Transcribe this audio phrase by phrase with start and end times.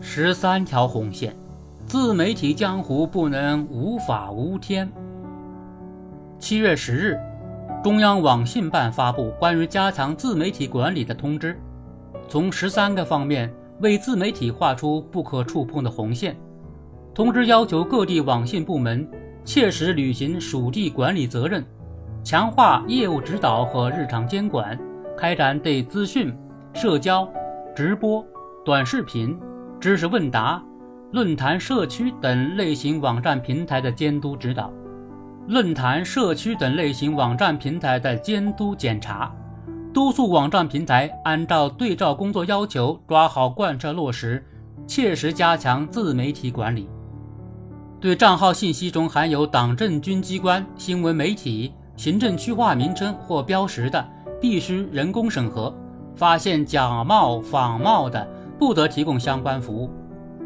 [0.00, 1.34] 十三条红线，
[1.84, 4.88] 自媒体江湖不能无法无天。
[6.38, 7.18] 七月十日，
[7.82, 11.58] 中央网信办发布关于加强自媒体管理的通知，
[12.28, 16.36] 从十三个方面为自媒体画出不可触碰的红线。
[17.12, 19.06] 通知要求各地网信部门
[19.42, 21.64] 切实履行属地管理责任，
[22.22, 24.78] 强化业务指导和日常监管，
[25.16, 26.32] 开展对资讯、
[26.72, 27.28] 社交、
[27.74, 28.24] 直播、
[28.64, 29.36] 短视频。
[29.80, 30.60] 知识问答、
[31.12, 34.72] 论坛、社区等类型网站平台的监督指导，
[35.46, 39.32] 论坛、社区等类型网站平台的监督检查，
[39.94, 44.44] 督促网站平台按照对照工作要求抓好贯彻落实，
[44.84, 46.88] 切实加强自媒体管理。
[48.00, 54.04] 对账号信息中含有党政军机关、新闻媒体、行政区划名称或标识的，
[54.40, 55.72] 必须人工审核。
[56.16, 58.28] 发现假冒、仿冒的。
[58.58, 59.90] 不得提供相关服务。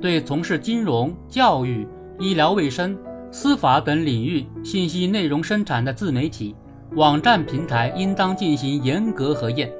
[0.00, 2.96] 对从事金融、教育、医疗卫生、
[3.30, 6.54] 司法等领域信息内容生产的自媒体
[6.92, 9.72] 网站平台，应当进行严格核验，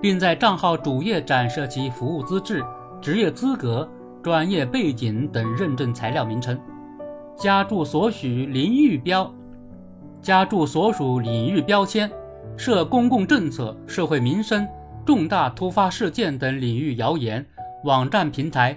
[0.00, 2.62] 并在账号主页展示其服务资质、
[3.00, 3.88] 职业资格、
[4.22, 6.58] 专业背景等认证材料名称，
[7.36, 9.32] 加注所属领域标，
[10.20, 12.10] 加注所属领域标签，
[12.56, 14.68] 涉公共政策、社会民生、
[15.06, 17.44] 重大突发事件等领域谣言。
[17.84, 18.76] 网站平台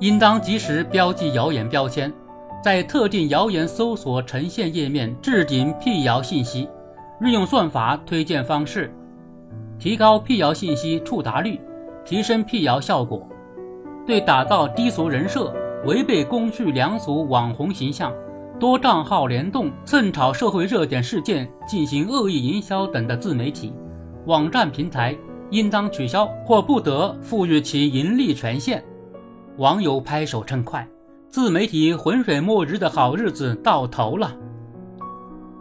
[0.00, 2.10] 应当及时标记谣言标签，
[2.62, 6.68] 在特定谣言搜索呈现页面置顶辟谣信息，
[7.20, 8.92] 运用算法推荐方式，
[9.78, 11.60] 提高辟谣信息触达率，
[12.04, 13.28] 提升辟谣效果。
[14.06, 15.54] 对打造低俗人设、
[15.84, 18.12] 违背公序良俗网红形象、
[18.58, 23.72] 多账号联动蹭炒社会热点事件进行恶意营销等的自媒体
[24.26, 25.16] 网站平台。
[25.52, 28.82] 应当取消或不得赋予其盈利权限。
[29.58, 30.86] 网友拍手称快，
[31.28, 34.34] 自媒体浑水摸鱼的好日子到头了。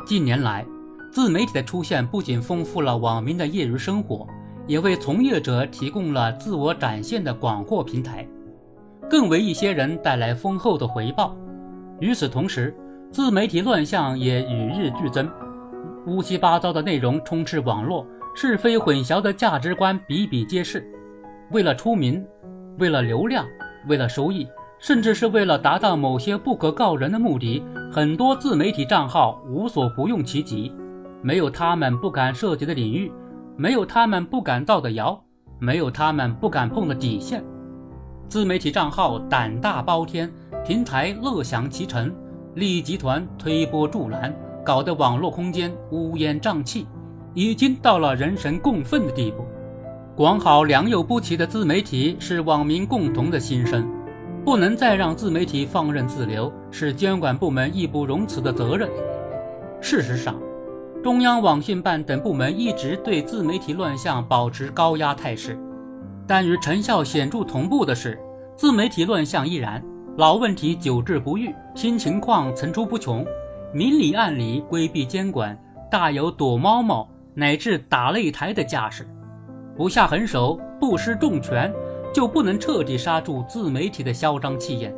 [0.06, 0.66] 近年来，
[1.12, 4.25] 自媒体的出现不仅丰富了网民的业余生活，
[4.66, 8.25] 也为从业者提供了自我展现的广阔平台，
[9.09, 11.35] 更为一些人带来丰厚的回报。
[12.00, 12.74] 与此同时，
[13.12, 15.30] 自媒体乱象也与日俱增，
[16.07, 18.07] 乌七八糟的内容充斥网络。
[18.34, 20.90] 是非混淆的价值观比比皆是，
[21.52, 22.25] 为了出名，
[22.80, 23.46] 为了流量，
[23.88, 24.47] 为了收益，
[24.80, 30.74] 甚至是为了达到某些不可告人的目的，很多自媒体账号无所不用其极。
[31.22, 33.12] 没有他们不敢涉及的领域，
[33.56, 35.22] 没有他们不敢造的谣，
[35.59, 37.44] 没有他们不敢碰的底线。
[38.28, 40.31] 自媒体账号胆大包天，
[40.66, 42.12] 平台乐享其成，
[42.56, 44.34] 利益集团推波助澜，
[44.66, 46.88] 搞得网络空间乌烟瘴气。
[47.34, 49.46] 已经到了人神共愤的地步，
[50.16, 53.90] 管好良莠不齐的自媒体是网民共同的心声，
[54.44, 58.90] 不能再让自媒体放任自流，是监管部门义不容辞的责任。
[59.80, 60.36] 事实上，
[61.02, 65.58] 中央网信办等部门一直对自媒体乱象保持高压态势，
[66.28, 68.19] 但与成效显著同步的是，
[68.56, 69.81] 自媒体乱象依然，
[70.18, 73.25] 老问题久治不愈，新情况层出不穷，
[73.74, 75.58] 明里暗里规避监管，
[75.90, 77.08] 大有躲猫猫。
[77.34, 79.08] 乃至打擂台的架势，
[79.75, 81.72] 不下狠手，不施重拳，
[82.14, 84.94] 就不能彻底刹住自媒体的嚣张气焰。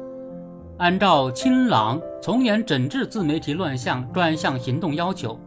[0.79, 5.39] 按照清朗从严整治自媒体乱象专项行动要求，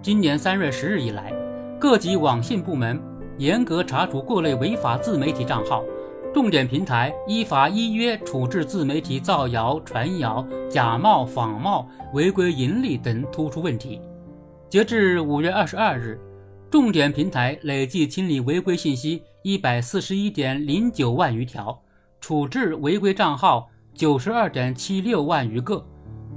[0.00, 1.32] 今年三月十日以来，
[1.78, 3.00] 各级网信部门
[3.36, 5.84] 严格查处各类违法自媒体账号，
[6.32, 14.00] 重点平台依法依约处置自媒体造谣传谣、假冒仿冒、违规盈利等突出问题。
[14.72, 16.18] 截至五月二十二日，
[16.70, 21.78] 重点平台累计清理违规信息一百四十一点零九万余条，
[22.22, 25.84] 处置违规账号九十二点七六万余个，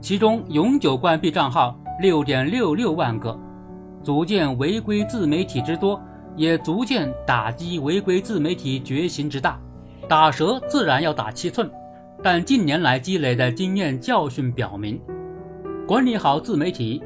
[0.02, 3.40] 其中永久关闭账号六点六六万个，
[4.04, 5.98] 足见违规自媒体之多，
[6.36, 9.58] 也足见打击违规自媒体决心之大。
[10.10, 11.72] 打蛇自然要打七寸，
[12.22, 15.00] 但近年来积累的经验教训表明，
[15.88, 17.02] 管理好自媒体。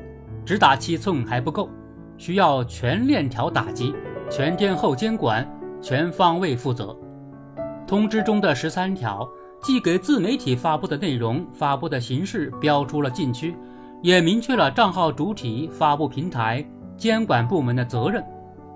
[0.50, 1.70] 只打七寸还不够，
[2.18, 3.94] 需要全链条打击、
[4.32, 5.48] 全天候监管、
[5.80, 6.98] 全方位负责。
[7.86, 9.30] 通知中的十三条，
[9.62, 13.56] 既给自媒体发布的内容、发布的形式标出了禁区，
[14.02, 16.66] 也明确了账号主体、发布平台、
[16.98, 18.24] 监管部门的责任。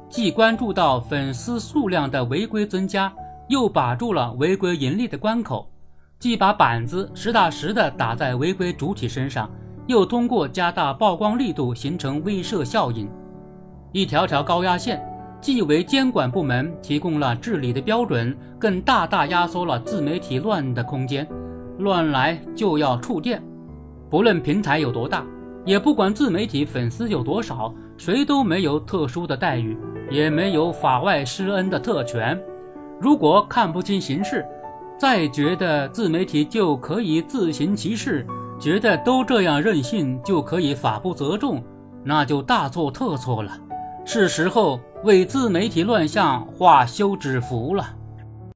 [0.08, 3.12] 既关注到粉丝数量的违规增加，
[3.48, 5.68] 又把住了违规盈利的关口；
[6.20, 9.50] 既把板子实打实的打在违规主体身上。
[9.88, 13.09] 又通过加大曝光力度形成威慑效应，
[13.91, 15.03] 一条条高压线
[15.41, 21.27] 既为监管部门提供了治理的标准，更大大压缩了自媒体乱的空间。
[21.80, 23.44] 乱来就要触电，
[24.09, 25.25] 不论平台有多大，
[25.65, 29.77] 也不管自媒体粉丝有多少，谁都没有特殊的待遇，
[30.09, 32.39] 也没有法外施恩的特权。
[33.01, 34.45] 如果看不清形势，
[34.97, 38.25] 再觉得自媒体就可以自行其事，
[38.59, 41.63] 觉得都这样任性就可以法不责众，
[42.03, 43.51] 那就大错特错了。
[44.05, 47.85] 是时候为自媒体乱象画休止符了。